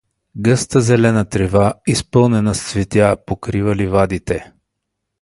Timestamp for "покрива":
3.25-3.75